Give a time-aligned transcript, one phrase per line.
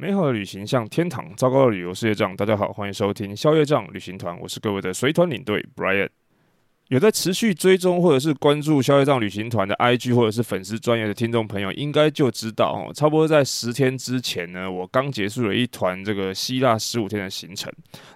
[0.00, 2.36] 美好的旅行像天堂，糟糕的旅游是业障。
[2.36, 6.08] 大家好，欢迎收听宵夜障旅行团，我是各位的随团领队 bryan。
[6.88, 17.70] 有在持续追踪或者是关注消费账旅行团的 IG 或者是粉丝专业的听众朋友，应该就知道哦，差不多在十天之前呢，我刚结束了一团这个希腊十五天的行程。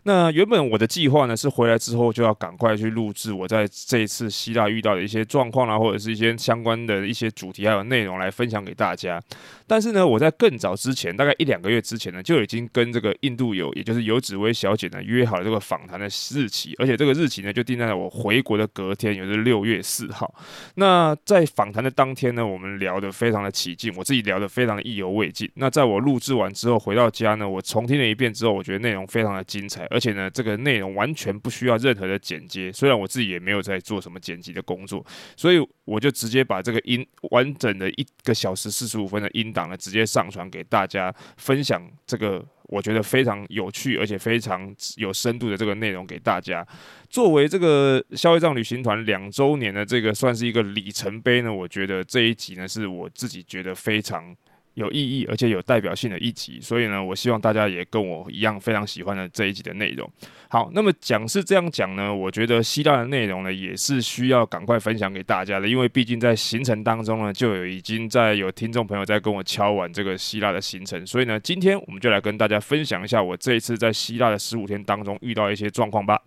[0.04, 9.22] 那原本我的计划呢是回来之后就要赶快去录制我在这一次希腊遇到的一些状况啦，或者是一些相关的一些主题还有内容来分享给大家。
[9.66, 18.61] 但是呢，我在更早之前，大概一两个月之前呢，就已经跟这个印度友，也就是游紫薇小姐呢约好了这个访谈的日期，而且这个日期呢就定在了我回国的。
[18.68, 20.34] 隔天也是六月四号，
[20.76, 25.50] 那在访谈的当天呢，我们聊得非常的起劲，我自己聊得非常意犹未尽。
[25.54, 35.04] 那在我录制完之后回到家呢，我重听了一遍之后，我觉得内容非常的精彩，而且呢，这个内容完全不需要任何的剪接，虽然我自己也没有在做什么剪辑的工作，
[35.36, 42.44] 所以我就直接把这个音完整的一个小时四十五分的音档呢，直接上传给大家分享这个。
[42.64, 46.66] 我觉得非常有趣，而且非常有深度的这个内容给大家，
[47.08, 54.34] 作为这个消费账旅行团两周年的这个算是一个里程碑呢，我觉得这一集呢是我自己觉得非常。
[54.74, 60.10] 有意义而且有代表性的一集，所以呢，我希望大家也跟我一样非常喜欢的这一集的内容。
[60.48, 76.20] 好，那么讲是这样讲呢，我觉得希腊的内容呢也是需要赶快分享给大家的，因为毕竟在行程当中呢，就有已经在有听众朋友在跟我敲完这个希腊的行程，所以呢，今天我们就来跟大家分享一下我这一次在希腊的十五天当中遇到一些状况吧。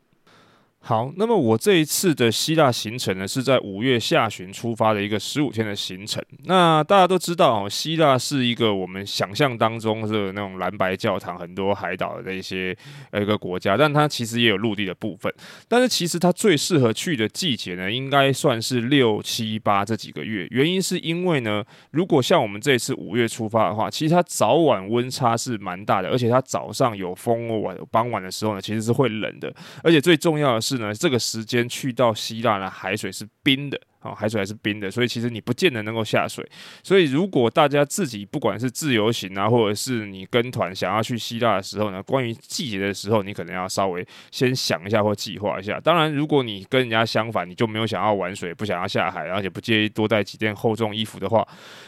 [0.88, 6.24] 好，那么我这一次的希腊行程呢，是在五月下旬出发的一个十五天的行程。
[6.44, 12.78] 那大家都知道，希腊是一个我们想象当中是那种蓝白教堂、很多海岛的一些
[13.10, 15.34] 呃一个国家，但它其实也有陆地的部分。
[15.68, 20.46] 但是其实它最适合去的季节呢，应该算是六七八这几个月。
[20.52, 29.52] 原因是因为呢，如果像我们这一次五月出发的话，其实它早晚温差是蛮大的，而且它早上有风，晚傍晚的时候呢，其实是会冷的。
[29.82, 30.75] 而且最重要的是。
[30.78, 33.80] 呢，这个时间去到希腊呢，海水是冰的。
[34.02, 36.48] 哦，海水还是冰的，所以其实你不见得能够下水。
[36.84, 45.80] 所以如果大家自己不管是自由行啊，或者是你跟团想要去希腊的时候呢，关于季节的时候，你可能要稍微先想一下或计划一下。
[45.80, 51.44] 当然，如果你跟人家相反，你就没有想要玩水，不想要下海，而且不介意多带几件厚重衣服的话，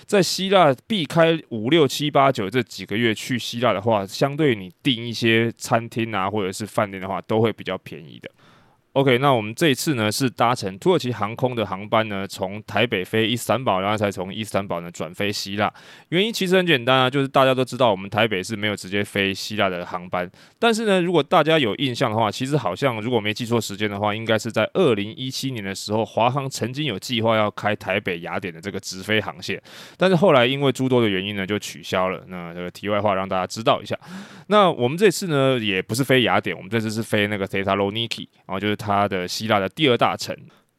[0.07, 8.31] 在希腊避开五六七八九这几个月去希腊的话，相对你订一些餐厅啊或者是饭店的话，都会比较便宜的。
[8.97, 15.71] OK，那我们这一次呢是搭乘土耳其航空的航班呢，从台北飞伊斯坦堡，然后才从伊斯坦堡呢转飞希腊。
[16.09, 20.27] 原因其实很简单啊，就是大家都知道我们台北是没有直接飞希腊的航班。
[20.57, 29.61] 但是呢，如果大家有印象的话，其实好像如果没记错时间的话，应该是在二零一七年的时候，华航曾经有计划要开台北雅典的这个直飞航线，
[29.95, 32.23] 但是后来因为诸多的原因呢就取消了。
[32.29, 33.95] 那这个题外话让大家知道一下。
[34.47, 38.75] 那我们这次呢也不是飞雅典，我们这次是飞那个 Thessaloniki，然后就是。
[38.87, 40.33] 他的希腊的第二大城。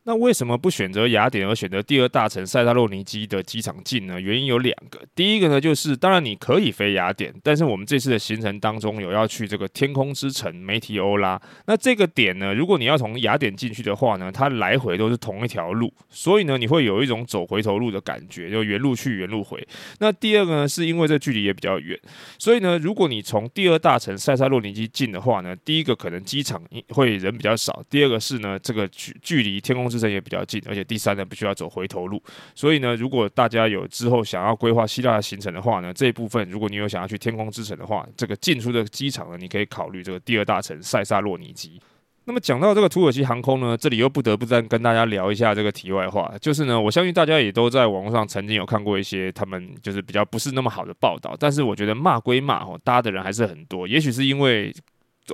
[0.08, 4.19] 那为什么不选择雅典而选择第二大城塞萨洛尼基的机场近呢？
[4.19, 4.98] 原因有两个。
[5.14, 11.38] 第一个呢，就是当然你可以飞雅典，但是我们这次的行程当中有要去这个天空之城梅提欧拉。
[11.66, 19.62] 那这个点呢，如果你要从雅典进去的话呢，它来回都是同一条路，所以呢，你会有一种走回头路的感觉，就原路去原路回。
[19.98, 22.00] 那第二个呢，是因为这距离也比较远，
[22.38, 26.62] 所以呢，如果你从第二大城塞萨洛尼基进的话呢，第一个可能机场
[26.94, 32.22] 会人比较少，第二个是呢，这个距距离天空之城也比较近，而且第三呢，不需要走回头路，
[32.54, 41.81] 所以呢，如果大家有之后想要规划希腊的行程的话呢，这一部分如果你有想要去天空之城的话，这个进出的机场呢，你可以考虑这个第二大城塞萨洛尼基。
[42.25, 54.75] 那么讲到这个土耳其航空呢，这里又不得不再跟大家聊一下这个题外话，就是呢，我相信大家也都在网络上曾经有看过一些他们就是比较不是那么好的报道，但是我觉得骂归骂哦，搭的人还是很多，也许是因为。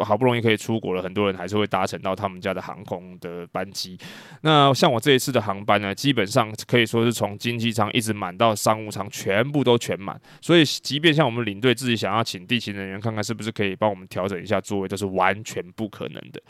[0.03, 3.99] 好不容易可以出国了，很多人还是会搭乘到他们家的航空的班机。
[4.41, 10.21] 那像我这一次的航班呢，基本上可以说是从经济舱一直满到商务舱，全部都全满。
[10.41, 16.43] 所以，即便像我们领队自己想要请地勤人员看看是不是可以帮我们调整一下座位，都是完全不可能的。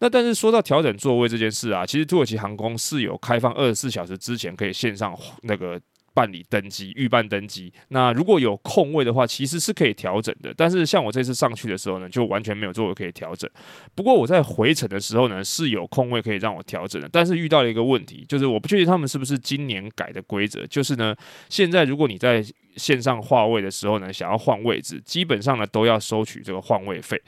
[0.00, 5.12] 那但是说到调整座位这件事啊，其实土耳其航空是有开放二十四小时之前可以线上
[5.42, 5.80] 那个。
[6.18, 7.72] 办理登机，预办登机。
[7.90, 10.52] 那如果有空位的话，其实是可以调整的。
[10.56, 13.48] 但是像我这次上去的时候呢，就完全没有座位可以调整。
[13.94, 17.08] 不过我在回程的时候呢，是有空位可以让我调整的。
[17.12, 20.66] 但是遇到了一个问题，就是我不确定他们是不是今年改的规则。
[20.66, 21.14] 就是呢，
[21.48, 22.44] 现在如果你在
[22.78, 27.20] 线上划位的时候呢，想要换位置，基本上呢都要收取这个换位费。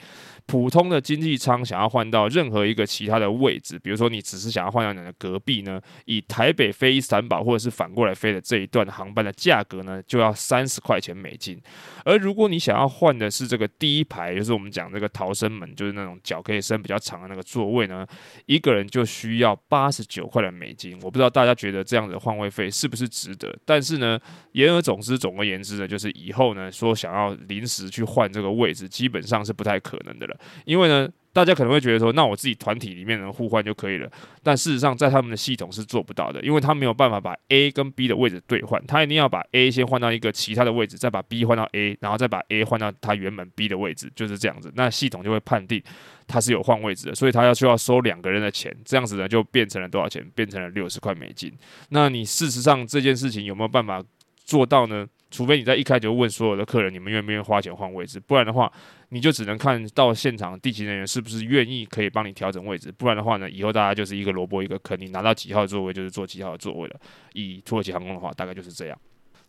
[0.46, 11.60] 普通的经济舱想要换到任何一个其他的位置，比如说你只是想要换到你的隔壁呢，以台北飞伊斯坦堡或者是反过来飞的这一段航班的价格呢，就要三十块钱美金。
[12.04, 18.04] 而如果你想要换的是这个第一排，就是我们讲这个逃生门，就是那种脚可以伸比较长的那个座位呢，
[18.46, 20.98] 一个人就需要八十九块的美金。
[21.02, 23.56] 我不知道大家觉得这样的换位费是不是值得？
[23.64, 24.18] 但是呢，
[24.52, 30.36] 言而总之，总而言之呢，就是以后呢，说想要临时去换这个位置，基本上是不太可能的了。
[30.64, 34.10] 因为呢，大家可能会觉得说，那我自己团体里面能互换就可以了。
[34.42, 44.70] 但事实上，在他们的系统是做不到的，因为他没有办法把 A 跟 B 的位置兑换，他一定要把 A 先换到一个其他的位置，再把 B 换到 A，然后再把 A 换到他原本 B 的位置，就是这样子。
[44.74, 45.82] 那系统就会判定
[46.26, 50.24] 他是有换位置的，所以他要需要收两个人的钱，这样子呢就变成了多少钱？
[50.34, 51.52] 变成了六十块美金。
[51.90, 54.02] 那你事实上这件事情有没有办法
[54.44, 55.06] 做到呢？
[55.30, 58.70] 除非你在一开始就问所有的客人，你们愿不愿意花钱换位置，不然的话，
[59.10, 67.00] 你就只能看到现场地勤人员是不是愿意可以帮你调整位置，不然的话呢，以后大家就是一个萝卜一个坑，你拿到几号座位就是坐几号座位了。
[67.34, 68.98] 以土耳其航空的话，大概就是这样。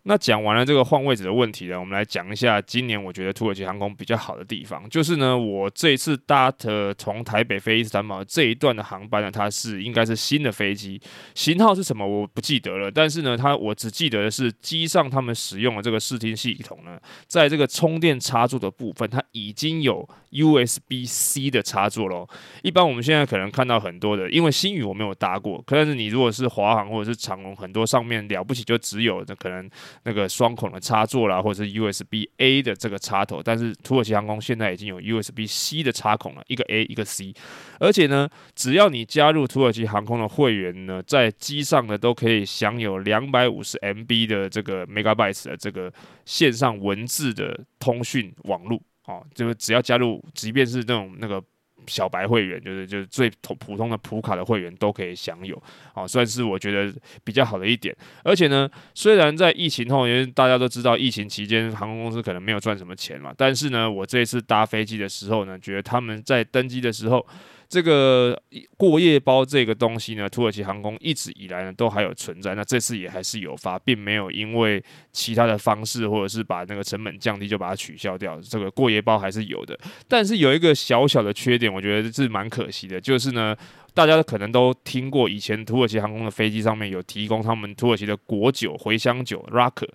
[0.04, 11.00] 那讲完了这个换位置的问题呢，我们来讲一下今年我觉得土耳其航空比较好的地方，就是呢，我这一次搭的从台北飞伊斯坦堡这一段的航班呢，它是应该是新的飞机，
[11.36, 22.28] 型号是什么我不记得了，但是呢，它我只记得的是机上他们使用的这个视听系统呢，在这个充电插座的部分，它已经有 USB-C 的插座喽。
[22.64, 29.70] 一般我们现在可能看到很多的，因为新宇我没有搭过，可是你如果是华航或者是长龙，很多上面了不起就只有的可能。
[30.04, 37.34] 那个双孔的插座啦，或者是 USB A 的这个插头，但是土耳其航空现在已经有 USB C 的插孔了，一个 A 一个 C，
[37.80, 45.92] 而且呢，只要你加入土耳其航空的会员呢，在机上呢都可以享有两百五十 MB 的这个 Megabytes 的这个
[46.26, 51.44] 线上文字的通讯网络哦，就是只要加入，即便是那种那个。
[51.88, 55.62] 小白会员就是就是最普通的普卡的会员都可以享有，
[55.94, 56.94] 啊，算是我觉得
[57.24, 57.96] 比较好的一点。
[58.24, 67.26] 而且呢，虽然在疫情后，因为大家都知道疫情期间航空公司可能没有赚什么钱嘛，但是呢，我这一次搭飞机的时候呢，觉得他们在登机的时候。
[67.72, 68.38] 这个
[68.76, 74.84] 过夜包这个东西呢，土耳其航空一直以来呢都还有存在，那这次也还是有发，并没有因为
[75.14, 79.80] 其他的方式或者是把那个成本降低就把它取消掉，这个过夜包还是有的。
[80.06, 83.56] 但是有一个小小的缺点，我觉得是蛮可惜的，就是呢，
[83.94, 89.88] 大家可能都听过以前土耳其航空的飞机上面有提供他们土耳其的国酒茴香酒，Rak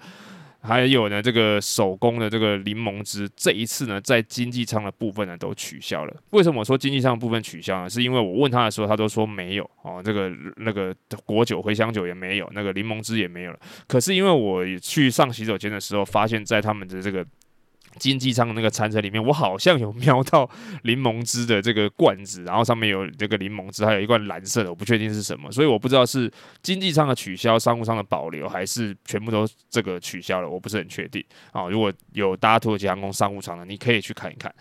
[0.67, 6.17] 还有呢，这个手工的这个柠檬汁，这一次呢，在经济舱的部分呢都取消了。
[6.31, 7.89] 为什么我说经济舱部分取消呢？
[7.89, 13.59] 是因为我问他的时候，他都说没有哦，这个那个果酒、茴香酒也没有，那个柠檬汁也没有了。
[13.87, 17.25] 可是因为我去上洗手间的时候，发现在他们的这个。
[17.99, 20.49] 经济舱的那个餐车里面，我好像有瞄到
[20.85, 26.31] 柠檬汁的这个罐子，然后上面有这个柠檬汁，还有一罐蓝色的，我不确定是什么，所以我不知道是
[26.63, 31.69] 经济舱的取消，商务舱的保留，还是全部都这个取消了，我不是很确定啊。
[31.69, 34.55] 如果有搭土耳其航空商务舱的，你可以去看一看。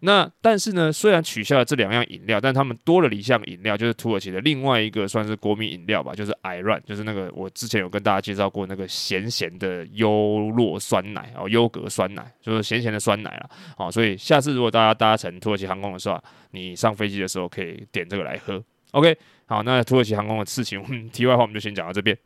[0.00, 13.50] 那但是呢，虽然取消了这两样饮料，但他们多了一项饮料，就是土耳其的另外一个算是国民饮料吧，就是 Iran，就是那个我之前有跟大家介绍过那个咸咸的优酪酸奶哦，优格酸奶，就是咸咸的酸奶啦。
[13.76, 16.22] 好，所以下次如果大家搭乘土耳其航空的时候，
[16.52, 18.62] 你上飞机的时候可以点这个来喝。
[18.92, 19.16] OK，
[19.46, 22.16] 好，那土耳其航空的事情，我们题外话我们就先讲到这边。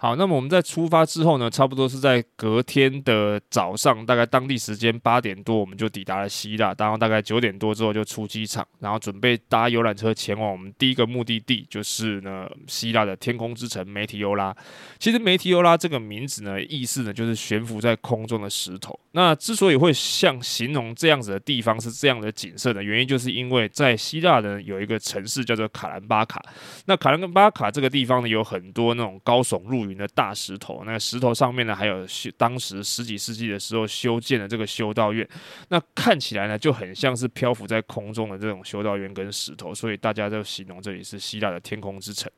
[0.00, 6.72] 好，那么我们在出发之后呢，差不多是在隔天的早上，大概当地时间八点多，我们就抵达了希腊。
[6.78, 14.54] 然后大概九点多之后就出机场，然后准备搭游览车前往我们第一个目的地，就是呢希腊的天空之城梅提欧拉。
[15.00, 18.96] 其实梅提欧拉这个名字呢，意思呢就是悬浮在空中的石头。
[19.10, 26.40] 那之所以会像形容这样子的地方是这样的景色的原因，就是因为在希腊呢有一个城市叫做卡兰巴卡。
[26.84, 35.28] 那卡兰巴卡这个地方呢，有很多那种高耸入云的大石头，那石头上面呢，还有当时十几世纪的时候修建的这个修道院，
[35.68, 42.30] 那看起来呢就很像是漂浮在空中的这种修道院跟石头，所以大家都形容这里是希腊的天空之城。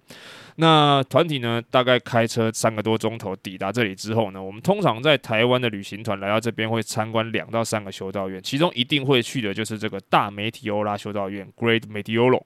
[0.56, 12.42] 那团体呢，大概开车三个多钟头抵达这里之后呢，我们通常在台湾的旅行团来到这边会参观两到三个修道院，其中一定会去的就是这个大梅提欧拉修道院 （Great Metioron）。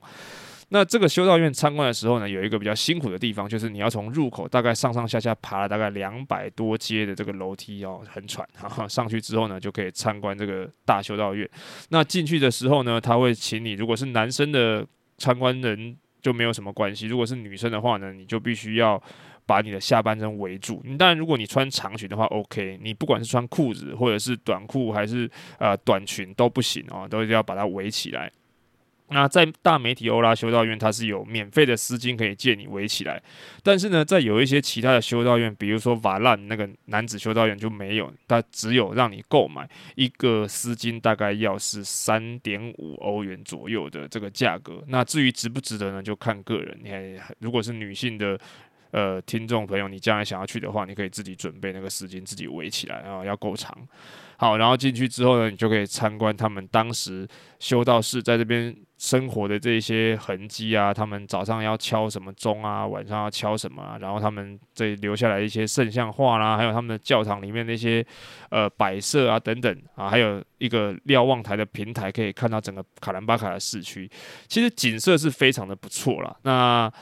[0.74, 8.44] 那这个修道院参观的时候呢，有一个比较辛苦的地方，就是你要从入口大概上上下下爬了大概两百多阶的这个楼梯哦，很喘。
[8.88, 11.48] 上去之后呢，就可以参观这个大修道院。
[11.90, 14.84] 那进去的时候呢，他会请你，如果是男生的
[15.16, 19.00] 参观人就没有什么关系，如果是女生的话呢，你就必须要
[19.46, 20.82] 把你的下半身围住。
[20.84, 28.28] 你当然，如果你穿长裙的话，OK，你不管是穿裤子或者是短裤还是呃短裙都不行哦，都一定要把它围起来。
[29.14, 33.22] 那在大媒体欧拉修道院，它是有免费的丝巾可以借你围起来，
[33.62, 44.82] 但是呢，在有一些其他的修道院，比如说瓦兰那个男子修道院就没有，它只有让你购买一个丝巾，大概要是三点五欧元左右的这个价格。
[44.88, 46.76] 那至于值不值得呢，就看个人。
[46.82, 48.36] 你看如果是女性的
[48.94, 53.76] 呃听众朋友，你将来想要去的话，你可以自己准备那个丝巾，自己围起来，然后要够长。
[54.36, 57.26] 好，然后进去之后呢，你就可以参观他们当时
[57.58, 68.04] 修道士在这边生活的这些痕迹啊，他们早上要敲什么钟啊，晚上要敲什么啊，然后他们这留下来一些圣像画啦，还有他们的教堂里面那些
[68.50, 74.10] 呃摆设啊等等啊，还有一个瞭望台的平台，可以看到整个卡兰巴卡的市区，
[74.48, 76.36] 其实景色是非常的不错啦。
[76.42, 76.92] 那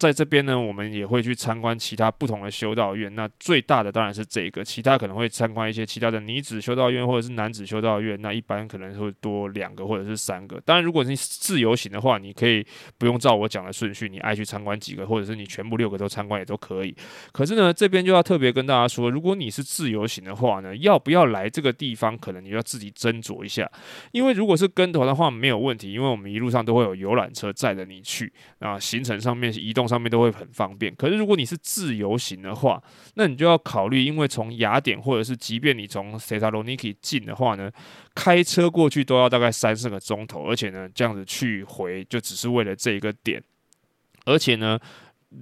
[0.00, 3.14] 在这边呢，我们也会去参观其他不同的修道院。
[3.14, 8.18] 那最大的当然是这个，其他可能会参观一些其他的女子修道院或者是男子修道院。
[8.22, 10.58] 那一般可能会多两个或者是三个。
[10.64, 12.66] 当然，如果你自由行的话，你可以
[12.96, 16.96] 不用照我讲的顺序，你爱去参观几个，或者是你全部六个都参观也都可以。
[17.30, 23.70] 可是呢，这边就要特别跟大家说，如果你是自由行的话呢，要不要来这个地方，可能你要自己斟酌一下。
[24.12, 29.89] 因为如果是跟团的话，没有问题，因为我们一路上都会有游览车载着你去啊，行程上面移动。
[29.90, 32.82] 上面都会很方便，可是如果你是自由行的话，
[33.14, 37.70] 那你就要考虑，因为从雅典或者是即便你从塞萨罗尼基进的话呢，
[38.14, 43.42] 开车过去都要大概三四个钟头，而且呢，这样子去回就只是为了这一个点，
[44.24, 44.78] 而且呢，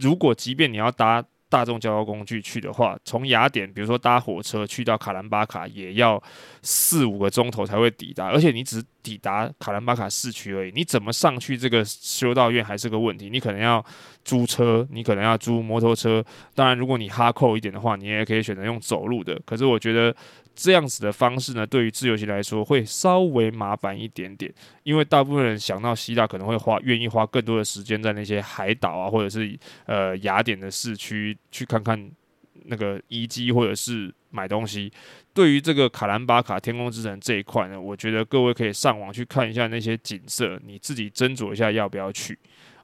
[0.01, 1.25] 如果即便你要搭。
[1.49, 6.23] 大众交通工具去的话，从雅典，比如说搭火车去到卡兰巴卡，也要
[6.63, 13.85] 四五个钟头才会抵达，而且你只抵达卡兰巴卡市区而已，你怎么上去这个修道院还是个问题，你可能要
[14.25, 16.25] 租车，你可能要租摩托车，
[16.55, 20.15] 当然如果你哈扣一点的话，你也可以选择用走路的，可是我觉得。
[20.61, 32.11] 这样子的方式呢，对于自由行来说会稍微麻烦一点点，因为大部分人想到希腊可能会花愿意花更多的时间在那些海岛啊，或者是呃雅典的市区去看看
[32.65, 34.93] 那个遗迹，或者是买东西。
[35.33, 42.37] 对于这个卡兰巴卡天空之城这一块呢，我觉得各位可以上网去看一下那些景色，你自己斟酌一下要不要去。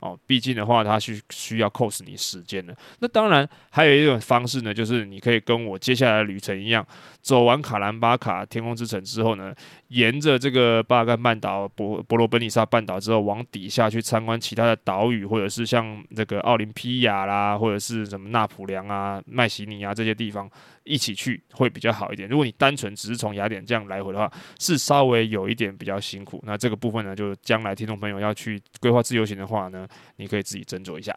[0.04, 2.76] 哦，毕竟的话，它是需要 cost 你时间的。
[2.98, 6.86] 那当然，还有一种方式呢，就是你可以跟我接下来的旅程一样，
[7.22, 9.54] 走完卡兰巴卡天空之城之后呢，
[9.88, 20.50] 沿着这个巴尔干半岛、博博罗奔尼撒半岛之后，往底下去参观其他的岛屿，或者是像这个奥林匹亚啦，或者是什么纳普良啊、麦西尼啊这些地方。
[20.84, 22.28] 一起去会比较好一点。
[22.28, 26.42] 如果你单纯只是从雅典这样来回的话，是稍微有一点比较辛苦。
[26.46, 29.86] 那这个部分呢，就将来听众朋友要去规划自由行的话呢，
[30.16, 31.16] 你可以自己斟酌一下。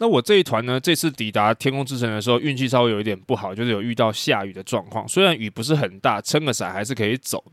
[0.00, 5.06] 那我这一团呢，这次抵达天空之城的时候，运气稍微有一点不好，就是有遇到下雨的状况。
[5.08, 7.44] 虽然雨不是很大，撑个伞还是可以走。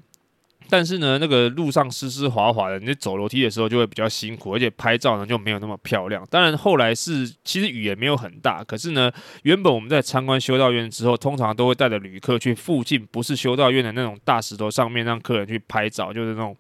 [0.69, 6.25] 但是呢，那个路上湿湿滑滑的，你走楼梯的时候就会比较辛苦，而且拍照呢就没有那么漂亮。
[6.29, 9.12] 当然后来是其实雨也没有很大，可是呢，
[9.43, 16.55] 原本我们在参观修道院之后，通常都会带着旅客去附近不是修道院的那种大石头上面，让客人去拍照，就是那种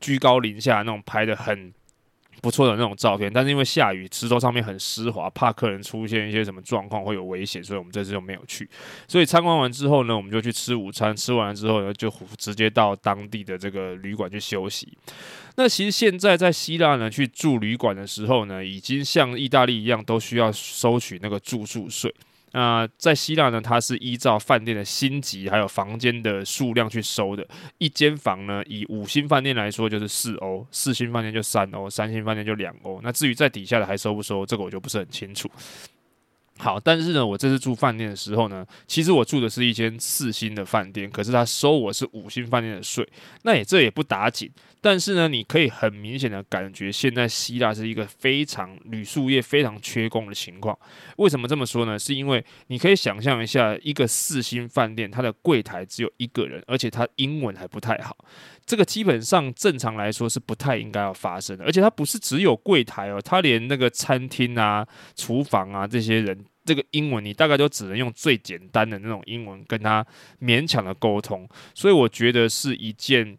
[0.00, 1.72] 居高临下那种拍的很。
[2.42, 8.68] 不错的那种照片，但是因为下雨，石头上面很湿滑，怕客人出现一些什么状况会有危险，所以我们这次就没有去。
[9.06, 14.88] 所以参观完之后呢，我们就去吃午餐，吃完了之后呢，就直接到当地的这个旅馆去休息。
[15.56, 22.14] 那其实现在在希腊呢，去住旅馆的时候呢，已经像意大利一样，都需要收取那个住宿税。
[22.52, 27.46] 那、在希腊呢，它是依照饭店的星级还有房间的数量去收的。
[27.78, 33.00] 一间房呢，以五星饭店来说就是四欧，四星饭店就三欧，三星饭店就两欧。
[33.02, 35.48] 那至于在底下的还收不收，这个我就不是很清楚。
[36.60, 43.08] 好，但是呢，我这次住饭店的时候呢，其实我住的是一间四星的饭店，可是他收我是五星饭店的税，
[43.44, 44.50] 那也这也不打紧。
[44.82, 50.78] 但是呢，你可以很明显的感觉，现在希腊是一个非常旅宿业非常缺工的情况。
[51.16, 51.98] 为什么这么说呢？
[51.98, 58.16] 是因为你可以想象一下，一个四星饭店，它的柜台只有一个人，而且他英文还不太好。
[58.66, 61.64] 这个基本上正常来说是不太应该要发生的。
[61.64, 64.86] 而且它不是只有柜台哦，它连那个餐厅啊、
[65.16, 70.06] 厨房啊这些人，这个英文你大概就只能用最简单的那种英文跟他
[70.40, 71.48] 勉强的沟通。
[71.74, 73.38] 所以我觉得是一件。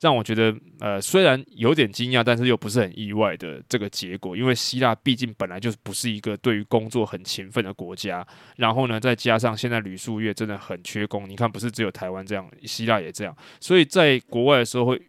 [0.00, 8.24] 让我觉得，呃，虽然有点惊讶，但是又不是很意外的这个结果，因为希腊毕竟本来就不是一个对于工作很勤奋的国家，
[8.58, 15.02] 然后呢，再加上现在旅宿业真的很缺工，你看不是只有台湾这样，希腊也这样，所以在国外的时候会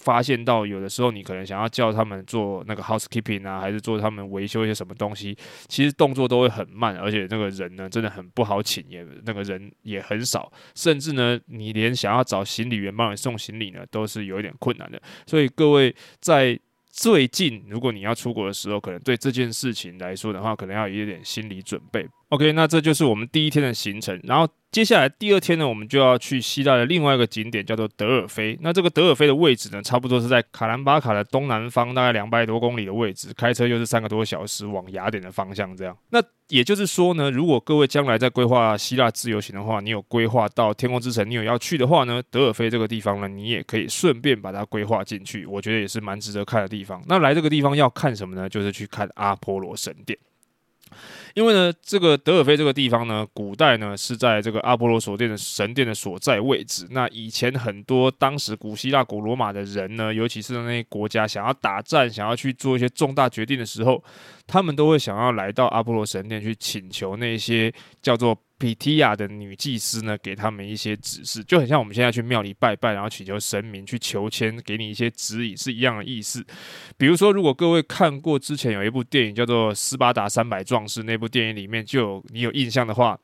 [0.00, 5.36] 发现到，有的时候你可能想要叫他们做那个 housekeeping 啊，还是做他们维修一些什么东西，
[5.68, 15.00] 其实动作都会很慢，而且那个人呢，真的很不好请，也那个人也很少，甚至呢，你连想要找行李员帮你送行李呢，都是有一点困难的。
[15.26, 16.58] 所以各位在
[16.90, 22.06] 最近，如果你要出国的时候，可能对这件事情来说的话，可能要有一点心理准备。
[22.28, 24.46] OK，那这就是我们第一天的行程，然后。
[24.72, 28.58] 接下来第二天呢，我们就要去希腊的另外一个景点，叫做德尔菲。
[28.62, 35.76] 那这个德尔菲的位置呢，差不多是在卡兰巴卡的东南方，大概两百多公里的位置，开车又是三个多小时往雅典的方向。
[35.76, 45.44] 这样，那也就是说呢，如果各位将来在规划希腊自由行的话，你有规划到天空之城，你有要去的话呢，德尔菲这个地方呢，你也可以顺便把它规划进去。
[45.44, 47.04] 我觉得也是蛮值得看的地方。
[47.06, 48.48] 那来这个地方要看什么呢？
[48.48, 50.18] 就是去看阿波罗神殿。
[51.34, 56.86] 因为呢，这个德尔菲这个地方呢，古代呢是在这个阿波罗所殿的神殿的所在位置。
[56.90, 64.02] 那以前很多当时古希腊、古罗马的人呢，尤其是那些国家想要打战、想要去做一些重大决定的时候，
[64.46, 68.36] 他们都会想要来到阿波罗神殿去请求那些叫做。
[68.62, 76.46] 皮提亚的女祭司呢，给他们一些指示，就很像我们现在去庙里拜拜，然后祈求神明去求签，给你一些指引，是一样的意思。
[76.96, 83.18] 比如说，如果各位看过之前有一部电影叫做《斯巴达三百壮士》，那部电影里面就有你有印象的话，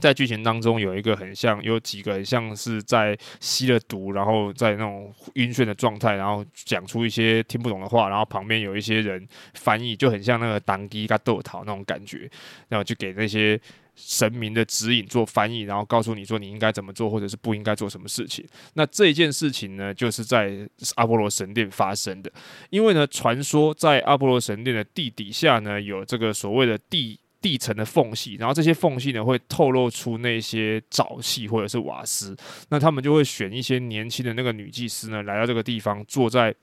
[0.00, 12.30] 在剧情当中有一个很像，有几个很像是在吸了毒，然后在那种晕眩的状态，然后讲出一些听不懂的话，然后旁边有一些人翻译，就很像那个当机跟豆桃那种感觉，
[12.68, 13.60] 然后就给那些。
[13.94, 18.44] 神明的指引做翻译，然后告诉你说你应该怎么做，或者是不应该做什么事情。
[18.74, 22.32] 那这件事情呢，就是在阿波罗神殿发生的。
[22.70, 32.34] 因为呢，传说在阿波罗神殿的地底下呢，有这个所谓的地地层的缝隙，然后这些缝隙呢会透露出那些沼气或者是瓦斯。
[32.70, 36.54] 那他们就会选一些年轻的那个女祭司呢，来到这个地方，坐在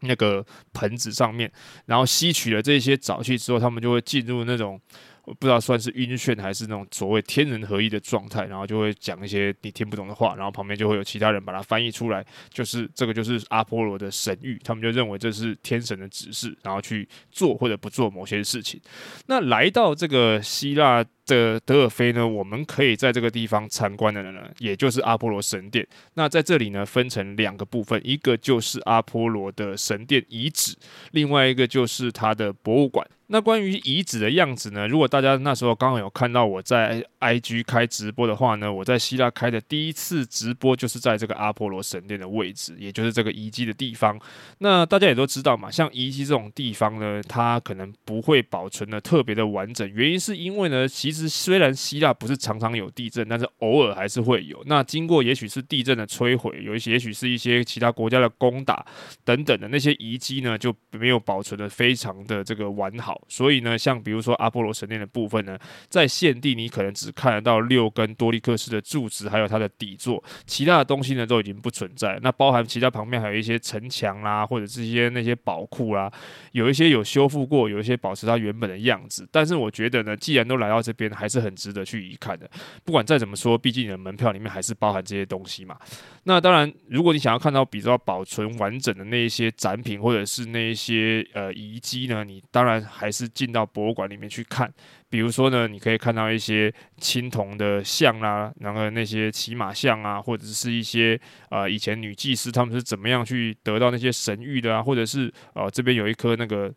[0.00, 1.50] 那个盆子上面，
[1.86, 4.80] 然后吸取了这些沼气之后，他们就会进入那种。
[5.24, 18.80] 我不知道算是晕眩还是那种所谓天人合一的状态，然后就会讲一些你听不懂的话，然后旁边就会有其他人把它翻译出来，就是这个就是阿波罗的神谕，他们就认为这是天神的指示，然后去做或者不做某些事情。
[19.26, 25.86] 那来到这个希腊的德尔菲呢，我们可以在这个地方参观的呢，也就是阿波罗神殿。
[26.14, 30.76] 那在这里呢，分成两个部分，一个就是阿波罗的神殿遗址，
[31.12, 33.06] 另外一个就是它的博物馆。
[33.28, 34.86] 那关于遗址的样子呢？
[34.86, 44.20] 如果大家那时候刚好有看到我在 IG 开直播的话呢，我在希腊开的第一次直播就是在这个阿波罗神殿的位置，也就是这个遗迹的地方。
[44.58, 54.60] 那大家也都知道嘛，像遗迹这种地方呢，它可能不会保存的特别的完整，原因是因为呢，其实虽然希腊不是常常有地震，但是偶尔还是会有。
[54.66, 58.84] 那经过也许是地震的摧毁，有一些也许是一些其他国家的攻打
[59.24, 63.22] 等等的那些遗迹呢，就没有保存的非常的这个完好。
[63.28, 65.56] 所以呢，像比如说阿波罗神殿的部分呢，
[65.88, 72.18] 在现地你可能只看得到六根多利克式的柱子，还有它的底座，其他的东西呢都已经不存在。
[72.22, 76.10] 那包含其他旁边还有一些城墙啦，或者是一些那些宝库啦，
[76.52, 79.28] 有一些有修复过，有一些保持它原本的样子。
[79.30, 82.50] 但是我觉得呢，既然都来到这边，还是很值得去一看的。
[82.84, 85.76] 不管再怎么说，毕竟你的门票里面还是包含这些东西嘛。
[86.24, 94.72] 那当然，如果你想要看到比较保存完整的那一些展品，或者是那一些呃遗迹呢，你当然还是进到博物馆里面去看。
[95.12, 101.20] 比如说呢，你可以看到一些青铜的像啊，然后那些骑马像啊，或者是一些
[101.50, 106.72] 啊以前女祭司他们是怎么样去得到那些神谕的啊，或者是呃这边有一颗那个。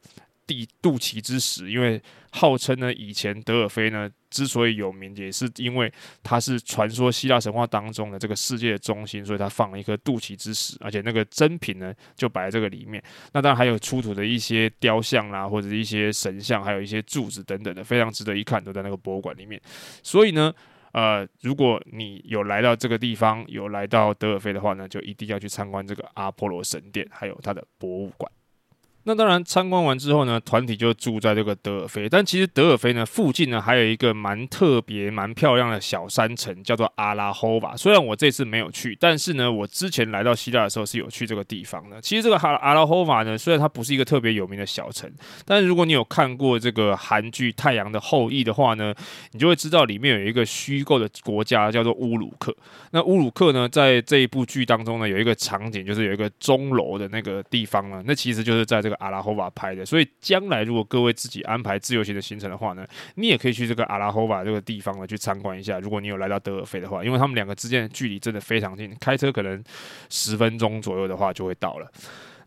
[0.47, 13.01] 地肚脐之石，因为号称呢，以前德尔菲呢之所以有名，也是因为它是传说希腊神话当中的这个世界的中心，所以它放了一颗肚脐之石，而且那个真品呢就摆在这个里面。
[13.33, 19.59] 那当然还有出土的一些雕像啦，或者一些神像，还有一些柱子等等的，非常值得一看，都在那个博物馆里面。
[20.03, 20.53] 所以呢，
[20.91, 28.31] 呃，如果你有来到这个地方，有来到德尔菲的话呢，就一定要去参观这个阿波罗神殿，还有它的博物馆。
[29.07, 32.09] 那当然，参观完之后呢，团体就住在这个德尔菲。
[32.09, 37.77] 但其实德尔菲呢，附近呢还有一个蛮特别、蛮漂亮的小山城，叫做阿拉霍瓦。
[37.77, 42.01] 虽然我这次没有去，但是呢，我之前来到希腊的时候是有去这个地方的。
[42.01, 45.07] 其实这个哈阿拉霍瓦呢，虽然它不是一个特别有名的小城，
[45.45, 48.91] 但是如果你有看过这个韩剧《太阳的后裔》的话呢，
[49.33, 52.51] 你就会知道里面有一个虚构的国家叫做乌鲁克。
[52.89, 58.94] 那乌鲁克呢，在这一部剧当中呢，有一个场景，就是有一个钟楼的那个地方呢，那其实就是在这个。
[58.99, 59.85] 阿拉霍瓦拍的。
[59.85, 65.79] 所以将来如果各位自己安排自由行的行程的话呢，你也可以去这个阿拉霍瓦这个地方呢去参观一下。
[65.79, 69.63] 如果你有来到德尔菲的话，因为他们两个之间的距离真的非常近，开车可能
[70.09, 71.91] 十分钟左右的话就会到了。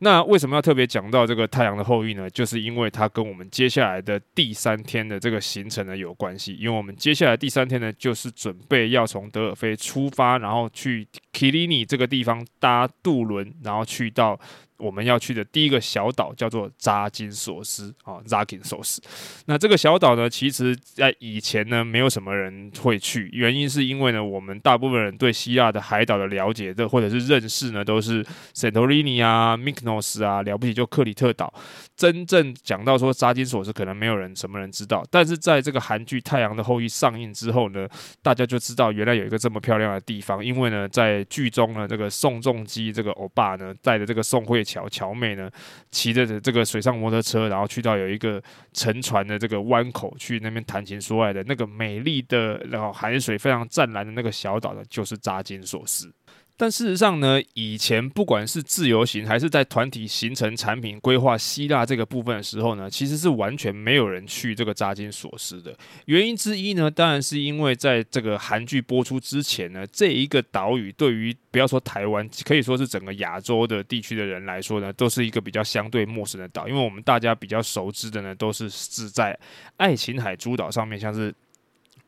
[0.00, 2.30] 那为什么要特别讲到这个太阳的后裔呢？
[2.30, 6.54] 就是因为它跟我们接下来的第三天的这个行程呢有关系。
[6.54, 11.04] 因为我们接下来第三天呢，就是准备要从德尔菲出发，然后去
[11.38, 14.38] 基里尼这个地方搭渡轮，然后去到。
[14.78, 19.02] 我们要去的第一个小岛叫做扎金索斯啊，扎金索斯。
[19.46, 28.24] 那这个小岛呢，其实在以前呢，没有什么人会去，原因是因为呢，我们大部分人对希腊的海岛的了解的或者是认识呢，都是
[28.54, 31.52] 圣托里尼啊、米克诺斯啊，了不起就克里特岛。
[31.96, 35.04] 真正讲到说扎金索斯，可能没有人什么人知道。
[35.10, 37.88] 但是在这个韩剧《太阳的后裔》上映之后呢，
[38.22, 40.44] 大家就知道原来有一个这么漂亮的地方。
[40.44, 45.50] 因为呢，在剧中呢，这个宋仲基这个欧巴呢，带着这个宋慧乔乔妹呢，
[45.90, 56.12] 骑着这个水上摩托车，然后去到有一个沉船的这个湾口去那边谈情说爱的那个美丽的，然后海水非常湛蓝的那个小岛呢，就是扎金索斯。
[56.58, 65.72] 但事实上呢，以前不管是自由行还是在团体行程产品规划希腊这个部分的时候呢，其实是完全没有人去这个扎金索斯的。
[66.06, 76.66] 原因之一呢，当然是因为在这个韩剧播出之前呢，这一个岛屿对于不要说台湾，可以说是整个亚洲的地区的人来说呢，都是一个比较相对陌生的岛。
[76.66, 79.38] 因为我们大家比较熟知的呢，都是是在
[79.76, 81.32] 爱琴海诸岛上面，像是。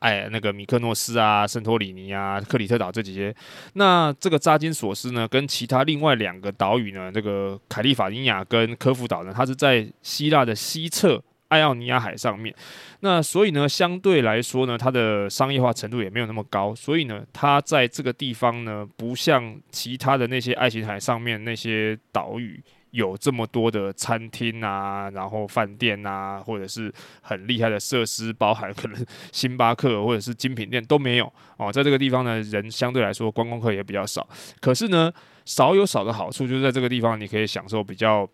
[0.01, 3.35] 哎，那个米克诺斯啊、圣托里尼啊、克里特岛这几些，
[3.75, 12.55] 那这个扎金索斯呢，跟其他另外两个岛屿呢，这个凯利法尼亚跟科夫岛呢，它是在希腊的西侧爱奥尼亚海上面。
[13.01, 22.63] 那所以呢，相对来说呢，它的商业化程度也没有那么高，所以呢，它在这个地方呢，不像其他的那些爱琴海上面那些岛屿。
[22.93, 31.73] 有这么多的餐厅啊，然后饭店啊，或者是很厉害的设施，包含可能星巴克或者是精品店都没有哦。
[31.73, 34.29] 在这个地方呢，人相对来说观光客也比较少。
[34.61, 35.13] 可是呢，
[35.45, 38.29] 少有少的好处，就是在这个地方你可以享受比较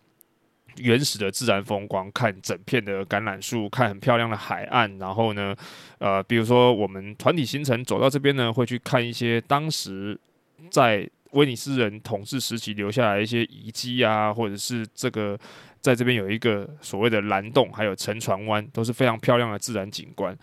[0.77, 4.97] 原始的自然风光，看整片的橄榄树，看很漂亮的海岸。
[4.97, 5.55] 然后呢，
[5.99, 10.19] 呃，比如说我们团体行程走到这边呢，会去看一些当时
[10.71, 11.07] 在。
[11.37, 15.37] 威尼斯人统治时期留下来一些遗迹啊，或者是这个
[15.79, 20.35] 在这边有一个所谓的蓝洞，还有沉船湾，都是非常漂亮的自然景观。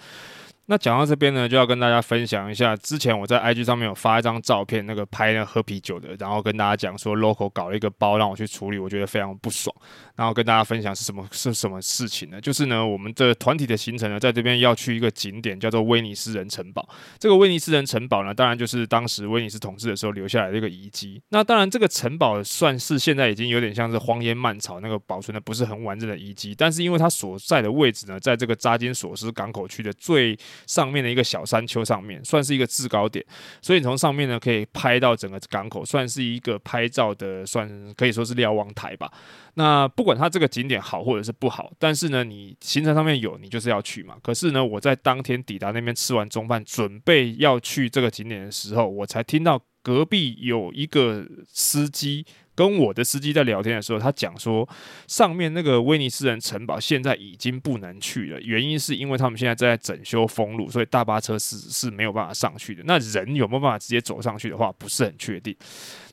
[0.67, 9.75] 那讲到这边呢，就要跟大家分享一下，之前我在 IG 上面有发一张照片，那个拍那喝啤酒的，然后跟大家讲说，local 搞了一个包让我去处理，我觉得非常不爽。
[10.17, 12.41] 然后跟大家分享是什么是什么事情呢？
[12.41, 16.89] 就是呢，我们的团体的行程呢，在这边要去一个景点，叫做威尼斯人城堡。
[17.19, 21.21] 这个威尼斯人城堡呢，当然就是当时威尼斯统治的时候留下来的一个遗迹。
[21.31, 26.55] 那当然，这个城堡算是现在已经有点像是荒烟蔓草，那个保存的不是很完整的遗迹。
[26.57, 33.25] 但是因为它所在的位置呢，在这个扎金索斯港口区的最上面的一个小山丘上面，算是一个制高点，
[33.63, 39.13] 所以你从上面呢可以拍到整个港口，算是一个拍照的，算可以说是瞭望台吧。
[39.55, 44.17] 那不管它这个景点好或者是不好，但是呢，你行程上面有，你就是要去嘛。
[44.23, 52.27] 可是呢，我在当天抵达那边吃完中饭，准备要去这个景点的时候，我才听到隔壁有一个司机。
[52.55, 54.69] 跟我的司机在聊天的时候，他讲说，
[55.09, 62.83] 上面那个威尼斯人城堡现在已经不能去了，原因是因为他们现在正在整修封路，所以大巴车是是没有办法上去的。
[62.87, 65.55] 那人有没有办法直接走上去的话，不是很确定。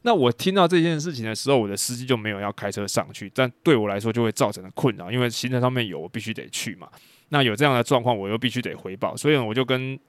[0.01, 6.89] 那我听到这件事情的时候，我的司机就没有要开车上去，但对我来说就会造成了困扰，因为行程上面有，我必须得去嘛。
[7.29, 9.99] 那有这样的状况，我又必须得回报，所以我就跟。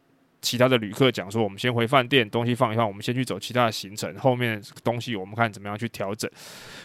[0.42, 6.30] 其他的旅客讲说，我们先回饭店，东西放一放，我们先去走其他的行程，后面东西我们看怎么样去调整。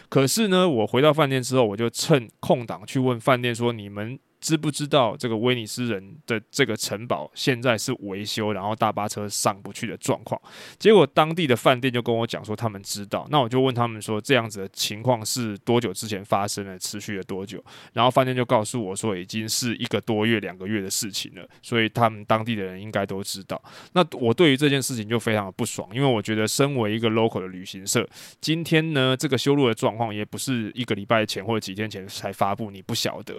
[0.08, 4.18] 可是呢，我回到饭店之后，我就趁空档去问饭店说，你们。
[4.40, 10.40] 知不知道这个威尼斯人的这个城堡现在是维修，然后大巴车上不去的状况？
[10.78, 17.62] 结果当地的饭店就跟我讲说他们知道，那我就问他们说这样子的情况是多久之前发生的，持续了多久？
[17.94, 23.60] 然后饭店就告诉我说已经是一个多月、两个月的事情了，所以他们当地的人应该都知道。
[23.94, 28.08] 那我对于这件事情就非常的不爽，因为我觉得身为一个 local 的旅行社，
[28.40, 33.34] 今天呢这个修路的状况也不是一个礼拜前或者几天前才发布，你不晓得，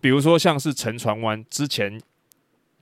[0.00, 0.39] 比如说。
[0.40, 2.00] 像是沉船湾之前。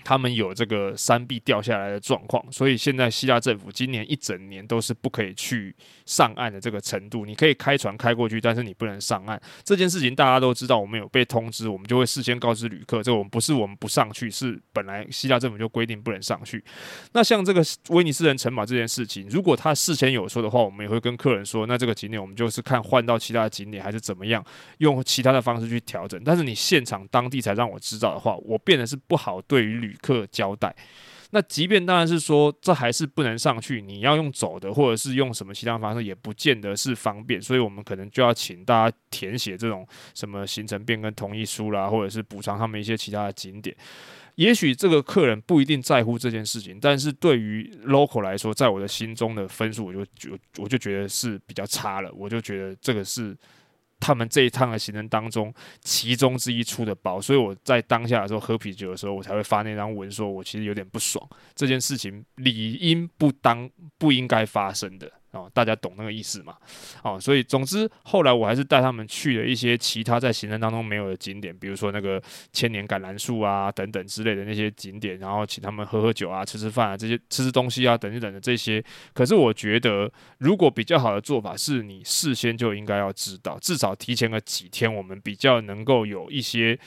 [0.09, 7.27] 他们有这个山壁掉下来的状况，所以现在希腊政府今年一整年都是不可以去上岸的这个程度。
[7.27, 9.39] 你可以开船开过去，但是你不能上岸。
[9.63, 13.03] 这件事情大家都知道，我们有被通知，我们就会事先告知旅客。
[13.03, 16.65] 这我们不是我们不上去，是本来希腊政府就规定不能上去。
[17.13, 24.43] 那像这个威尼斯人城堡这件事情，如果他事先有说的话，我们也会跟客人说，那这个景点我们就是看换到其他的景点还是怎么样，
[24.79, 26.19] 用其他的方式去调整。
[26.25, 30.75] 但是你现场当地才让我知道的话，我变得是不好对于旅客交代。
[31.31, 37.39] 那即便当然是说，这还是不能上去，你要用走的，或者是用什么其他方式，也不见得是方便。
[37.39, 43.77] 所以我们可能就要请大家填写这种什么行程变更同意书啦，或者是补偿他们一些其他的景点。
[44.37, 52.11] 也许这个客人不一定在乎这件事情，但是对于 local 来说，在我的心中的分数，我就就我就觉得是比较差了。
[52.15, 53.37] 我就觉得这个是。
[54.01, 65.11] 他们这一趟的行程当中，其中之一出的包，所以我在当下的时候喝啤酒的时候，我才会发那张文，说我其实有点不爽，这件事情理应不当不应该发生的。
[65.33, 66.57] 哦，大家懂那个意思嘛？
[67.03, 78.83] 哦，所以总之后来我还是带他们去了一些其他在行程当中没有的景点，比如说那个千年橄榄树啊等等之类的那些景点，然后请他们喝喝酒啊、吃吃饭啊这些吃吃东西啊等等的这些。
[79.13, 86.79] 可是我觉得，如果比较好的做法是你事先就应该要知道，至少提前个几天，我们比较能够有一些。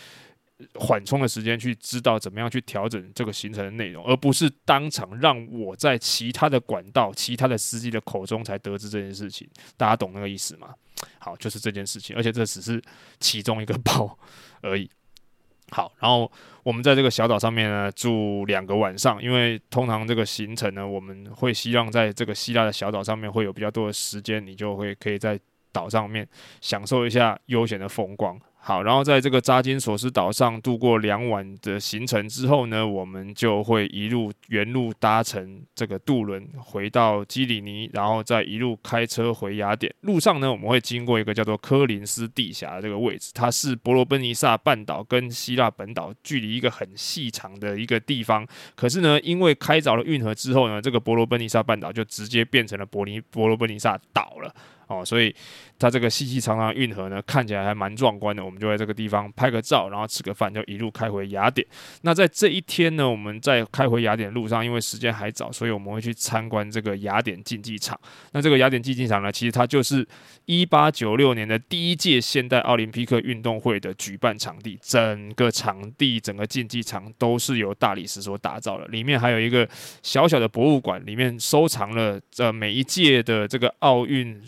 [0.76, 9.48] 缓冲的时间去知道怎么样去调整这个行程的内容，而不是当场让我在其他的管道、其他的司机的口中才得知这件事情。
[9.78, 10.74] 大家懂那个意思吗？
[11.20, 12.82] 好，就是这件事情，而且这只是
[13.20, 14.18] 其中一个包
[14.62, 14.90] 而已。
[15.72, 16.30] 好，然后
[16.64, 25.40] 我们在这个小岛上面呢住两个晚上，因为通常这个行程呢，我们会希望在这个希腊的小岛上面会有比较多的时间，你就会可以在
[25.72, 26.28] 岛上面
[26.60, 28.38] 享受一下悠闲的风光。
[28.64, 39.92] 好，然后在这个扎金索斯岛上度过两晚的行程之后呢，我们就会一路原路搭乘这个渡轮回到基里尼，然后再一路开车回雅典。
[40.02, 48.46] 路上呢，我们会经过一个叫做科林斯地峡的这个位置，它是伯罗奔尼撒半岛跟希腊本岛距离一个很细长的一个地方。
[48.76, 54.54] 可是呢，因为开凿了运河之后呢，这个伯罗奔尼撒半岛就直接变成了伯尼伯罗奔尼撒岛了。
[54.88, 55.34] 哦，所以
[55.80, 58.44] 它这个细细长长的运河呢，看起来还蛮壮观的。
[58.44, 61.66] 我我们就在这个地方拍个照，然后吃个饭，就一路开回雅典。
[62.02, 67.98] 那在这一天呢，我们在开回雅典的路上，因为时间还早，所以我们会去参观这个雅典竞技场。
[68.34, 70.06] 那这个雅典竞技场呢，其实它就是
[70.44, 74.78] 一八九六年的第一届现代奥林匹克运动会的举办场地。
[74.82, 79.66] 整个场地、整个竞技场都是由大理石所打造的，里面还有一个
[80.04, 84.42] 小小的博物馆，里面收藏了呃每一届的这个奥运。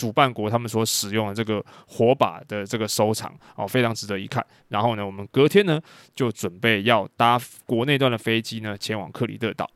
[0.00, 4.44] 主办国他们所使用的这个火把的这个收藏哦，非常值得一看。
[4.68, 5.78] 然后呢，我们隔天呢
[6.14, 9.68] 就准备要搭国内段的飞机呢前往克里特岛。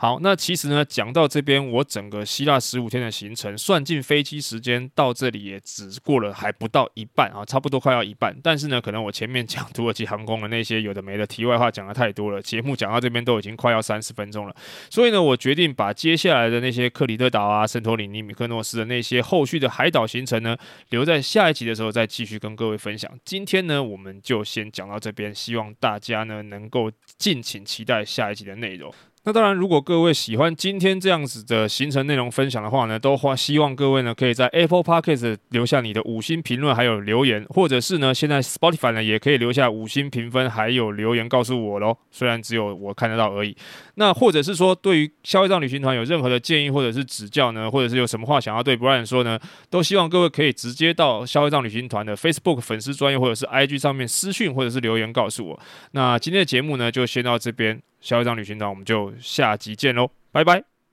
[0.00, 8.32] 好，那其实呢，讲到这边，我整个希腊十五天的行程，算进飞机时间到这里也只过了还不到一半啊，差不多快要一半。
[8.40, 14.54] 但是呢，可能我前面讲土耳其航空的那些有的没的题外话讲得太多了，节目讲到这边都已经快要三十分钟了，
[14.88, 20.56] 所以呢，我决定把接下来的那些克里特岛啊、圣托里尼、米克诺斯的那些后续的海岛行程呢，
[20.90, 23.10] 留在下一集的时候再继续跟各位分享。
[23.24, 28.94] 今天呢，我们就先讲到这边，希望大家呢能够敬请期待下一集的内容。
[29.28, 41.94] 那当然，如果各位喜欢今天这样子的行程内容分享的话呢，都花希望各位呢可以在 Apple Podcast 留下你的五星评论，还有留言，或者是呢现在 Spotify 呢也可以留下五星评分，还有留言告诉我喽。
[42.10, 43.54] 虽然只有我看得到而已。
[43.98, 55.60] 那或者是说，对于消费账旅行团有任何的建议或者是指教呢，或者是有什么话想要对 Brian 说呢，都希望各位可以直接到消费账旅行团的 Facebook 粉丝专页或者是 IG 上面私讯或者是留言告诉我。
[55.90, 57.82] 那今天的节目呢就先到这边。
[58.00, 60.77] 消费账旅行团，我们就下集见喽，拜拜。